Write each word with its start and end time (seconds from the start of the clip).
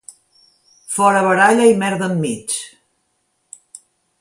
Fora 0.95 1.21
baralla 1.27 1.67
i 1.73 1.77
merda 1.83 2.09
enmig! 2.13 2.57